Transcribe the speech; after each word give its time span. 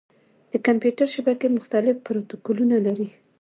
د 0.51 0.53
کمپیوټر 0.67 1.07
شبکې 1.15 1.47
مختلف 1.57 1.95
پروتوکولونه 2.05 2.75
لري. 2.85 3.07